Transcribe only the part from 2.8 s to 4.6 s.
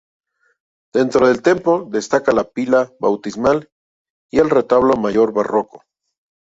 bautismal y el